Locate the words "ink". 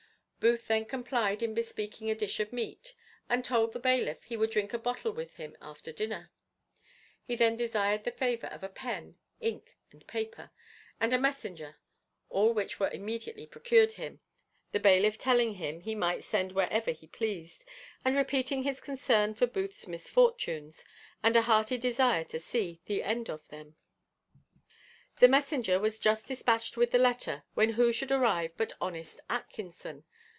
9.39-9.77